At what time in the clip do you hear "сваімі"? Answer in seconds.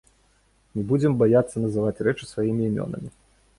2.33-2.61